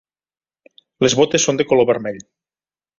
Les 1.07 1.17
botes 1.21 1.47
són 1.49 1.63
de 1.63 1.69
color 1.73 1.91
vermell. 1.95 2.23